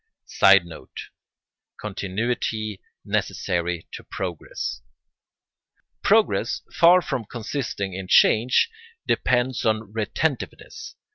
[0.25, 1.09] [Sidenote:
[1.79, 4.81] Continuity necessary to progress.]
[6.01, 8.71] Progress, far from consisting in change,
[9.05, 10.95] depends on retentiveness.